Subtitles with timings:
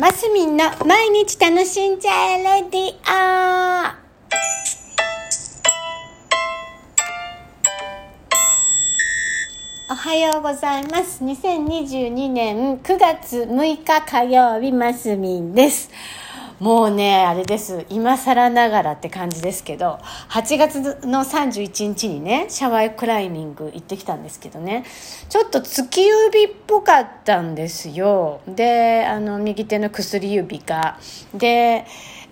[0.00, 3.94] マスミンの毎日楽しんじゃえレディオ
[9.92, 11.22] おはようございます。
[11.22, 15.90] 2022年9月6日火曜日、マスミンです。
[16.60, 17.84] もうね、あれです。
[17.90, 19.98] 今更ながらって感じですけど、
[20.28, 24.84] 8月の31日にね、シャワークライミング行ってきたんですけどね、
[25.28, 28.40] ちょっと月指っぽかったんですよ。
[28.46, 30.98] で、あの、右手の薬指が。
[31.34, 31.86] で、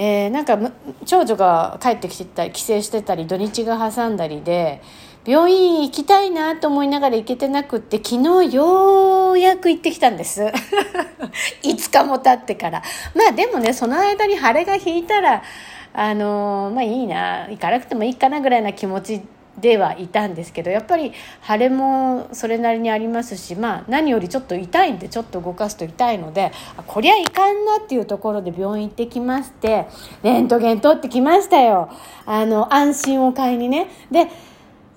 [0.00, 0.56] えーなんか
[1.06, 4.80] 長女が帰ってきてたり帰省してたり土日が挟んだりで
[5.28, 10.42] 病院行きたいなと思いながら行けてなくって昨日ようやく行ってきたんです。
[11.62, 12.82] 5日も経ってから。
[13.14, 15.42] まあでもねその間に腫れが引いたら
[15.92, 17.46] あのまあいいな。
[17.50, 19.20] 行かなくてもいいかなぐらいな気持ち
[19.60, 21.12] ではいたんですけどやっぱり
[21.46, 26.52] 腫れもそれなりにありますしまあ何よりちょっと痛いんでちょっと動かすと痛いので
[26.86, 29.88] こりゃいかんなっていうところで病院行ってきまして
[30.22, 31.90] レントゲン取ってきましたよ。
[32.24, 33.88] あの安心を買いにね。
[34.10, 34.28] で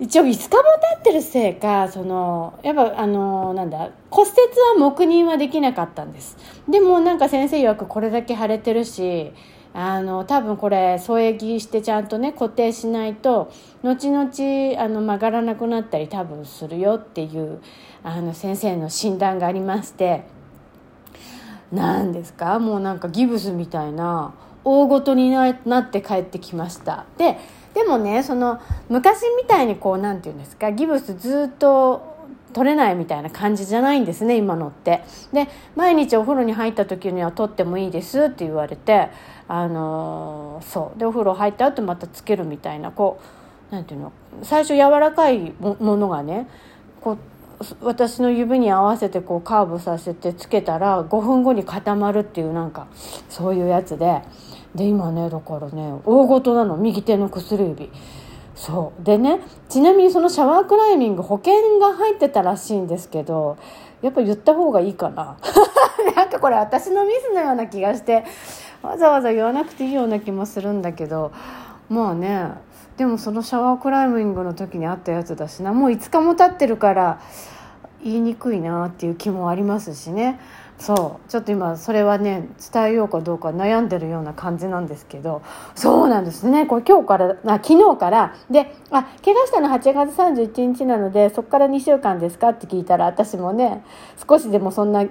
[0.02, 4.36] 一応5日も経ってるせいかそのやっぱあのなんだ骨折
[4.80, 6.36] は黙認はできなかったんです。
[6.68, 9.30] でもなんか先生曰くこれだけ腫れてるし
[9.72, 13.52] あの多分これ添え木してちゃんとね固定しないと
[13.84, 17.60] 後々あの曲がらなくなったり多分するよっていう
[18.02, 20.24] あの先生の診断がありまして。
[21.70, 22.58] 何ですか？
[22.58, 27.06] もうなんかギブスみたいな大ごとにななって帰ってきました。
[27.16, 27.38] で
[27.74, 32.12] でもねその昔みたいにこうなんて言うんですかギブスずっと
[32.52, 35.02] 取れないみたいな感じじゃないんですね今のって。
[35.32, 39.08] で毎日お風呂に入った時には取ってもいいですって言われて
[39.48, 40.98] あのーそう。
[40.98, 43.20] でお風呂入った後またつけるみたいなこ
[43.70, 44.12] うなんていうの
[44.42, 46.46] 最初柔らかいものがね
[47.00, 47.18] こう
[47.80, 52.86] 私の指に合わせてこうカーブさせてつけたら5分後に固まるっていうなんか
[53.28, 54.22] そういうやつで。
[54.74, 56.76] で今ねだからね大ごとなの。
[56.76, 57.90] 右手の薬指。
[58.54, 59.04] そう。
[59.04, 63.58] でねちなみにそのシャワークライミング保険が入ってたらしいんですけど
[64.00, 65.36] やっぱ言った方がいいかな。
[66.16, 68.24] なんかこれ私のミスのような気がして
[68.82, 71.32] わざわざ言わなくていいような気もするんだけど。
[71.92, 72.48] まあね。
[72.96, 75.74] でもそのシャワークライミングの時にあったやつだしな。
[75.74, 77.20] もう5日も経ってるから
[78.02, 80.40] 言いにくいなっていう気もありますしね。
[80.78, 81.30] そう。
[81.30, 85.42] ちょっと今それはね伝えようかどうか悩んでるような感じなんですけど。
[85.74, 86.64] そうなんですね。
[86.64, 88.34] これ今日からあ昨日から。
[88.50, 93.84] であ怪我したの8月31日なのでそこから2週間ですかって聞いたら私もね
[94.26, 95.04] 少しでもそんな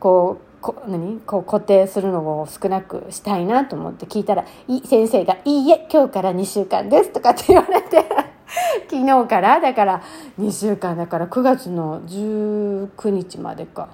[0.00, 1.20] こうこ何？
[1.26, 8.04] こう固定するのを少なくしたいなと思って聞いたらい先生が「いいえ今日から2週間です」とかって言われて
[8.88, 10.02] 昨日からだから
[10.40, 13.88] 2週間だから9月の19日までか。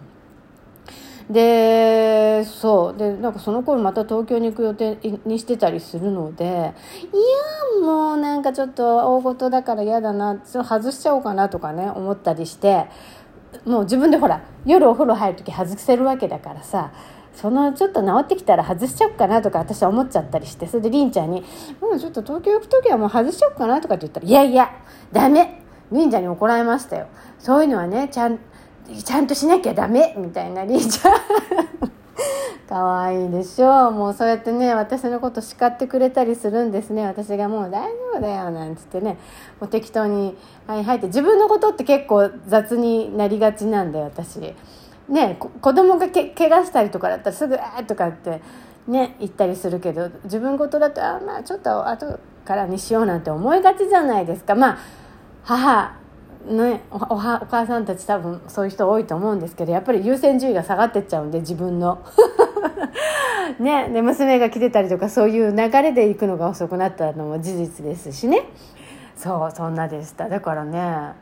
[1.30, 4.96] でそうでなんかその頃また東京に行く予定
[5.26, 12.86] にしてたりするのでいやもうなんかちょっと大事だから嫌だな外しちゃおうかなとかね思ったりして
[13.64, 16.92] もう自分でほら夜お風呂入る時外せるわけだからさ
[17.34, 21.44] そのちょっと治ってきたら外しちゃおうかなとか私は思っちゃったりしてそれでりんちゃんに
[21.80, 24.70] 「もうちょっと東京行く時はもう外しちゃおうかな」とかって言ったら「いやいや
[25.12, 27.06] ダメりんちゃんに怒られましたよ。
[27.38, 28.38] そういうのはねちゃん
[29.04, 31.14] ちゃんとしなきゃダメ」みたいなりんちゃん。
[32.68, 33.88] かわいいでしょ。
[33.88, 37.06] うもうそうやってね私のこと叱ってくれたりするんですね。
[37.06, 39.16] 私がもう大丈夫だよなんつってね。
[39.60, 40.36] もう適当に
[40.66, 44.54] 「はいはい」って自分のことって結構雑になりがちなんで私。
[45.08, 48.42] ね子供がけ怪我したりとかだったらすぐ「あー」とかって
[48.86, 54.54] ね言ったりするけど自分事だとあまあちょっと後からにしようなんて思いがちじゃないですか。
[54.54, 54.78] まあ
[55.44, 55.92] 母
[56.46, 62.02] ね、おはお母さんたち多分そういう人多いと思うんですけどやっぱり優先順位が下がってっちゃうんで自分の。
[63.58, 68.44] ね、で娘が来てたりとかそういう流れで行くのが遅くなったのも事実ですしね。
[69.16, 70.28] そうそんなでした。
[70.28, 71.12] だからね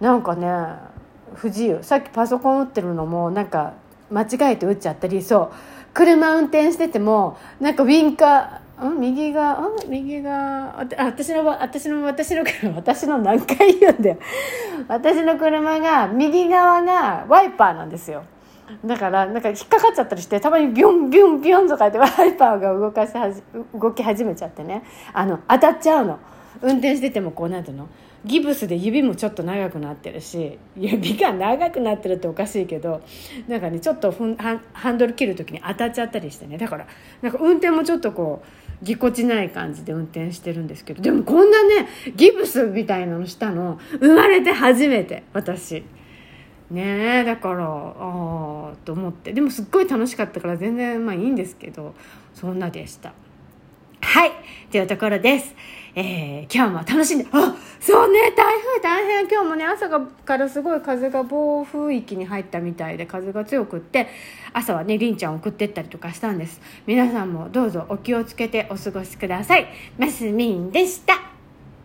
[0.00, 0.48] なんかね
[1.34, 1.78] 不自由。
[1.82, 3.74] さっきパソコン打ってるのもなんか
[4.10, 5.48] 間違えて打っちゃったりそう。
[5.92, 12.44] 車運転しててもなんかウィンカーん右がん右があ私の私の私の
[12.74, 14.18] 私の何回言うんだよ。
[14.88, 18.24] 私の車が右側がワイパーなんですよ。
[18.84, 23.42] だからなんか引っかかっちゃったりしてたまにビュンビュンビュンとかってワイパーが動かしはじ
[23.72, 24.82] 動き始めちゃってね。
[25.12, 26.18] あの当たっちゃうの。
[26.62, 27.88] 運転しててもこうなんていうの。
[28.24, 33.02] ギブスで指もちょっと長くなってるし指が長くなってるっておかしいけど
[33.46, 36.58] なんかねちょっとふんハンハンドル切る時に当たっちゃったりしてね。
[36.58, 36.86] だから
[37.22, 45.84] なんか運転もちょっとこうぎこちない感じで運転してるんですけどでもこんなねギブスみたいなのしたの生まれて初めて私。
[46.68, 49.32] ねえだからああと思って。
[49.32, 51.94] でもすっごい楽しかったから全然まあいいんですけど
[52.34, 53.12] そんなでした。
[54.06, 54.32] はい。
[54.70, 55.52] というところです。
[55.96, 57.26] えー、今日も楽しんで。
[57.32, 58.30] あそうね。
[58.36, 59.26] 台風大変。
[59.26, 64.06] 今日もね朝からすごい風が暴風域に入ったみたいで風が強くって
[64.52, 66.60] 朝はねりんちゃん送ってったりとかしたんです。
[66.86, 69.66] 皆さんもどうぞお気をつけてお過ごしください。
[69.98, 71.35] マスミンでした。